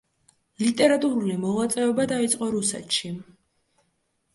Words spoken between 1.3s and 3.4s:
მოღვაწეობა დაიწყო რუსეთში.